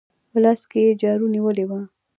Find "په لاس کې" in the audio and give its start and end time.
0.31-0.79